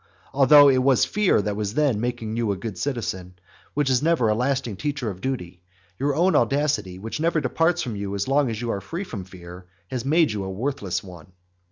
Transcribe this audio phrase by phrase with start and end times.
[0.33, 3.35] Although it was fear that was then making you a good citizen,
[3.75, 5.61] which is never a lasting teacher of duty;
[5.99, 9.25] your own audacity, which never departs from you as long as you are free from
[9.25, 11.33] fear, has made you a worthless one.